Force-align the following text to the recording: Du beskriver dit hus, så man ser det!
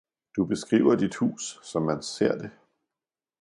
Du 0.35 0.45
beskriver 0.47 0.95
dit 0.95 1.15
hus, 1.21 1.59
så 1.63 1.79
man 1.79 2.01
ser 2.01 2.37
det! 2.37 2.51